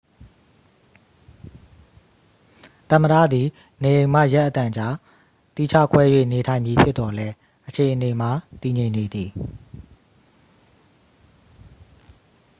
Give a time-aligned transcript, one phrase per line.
[2.89, 3.47] သမ္မတသည်
[3.83, 4.87] နေအိမ်မှ ရက်အတန်ကြာ
[5.55, 7.35] သီးခြားခွဲ၍နေထိုင်မည်ဖြစ်သော်လည်း
[7.67, 9.29] အခြေအနေမှာ တည်ငြိမ်နေသည်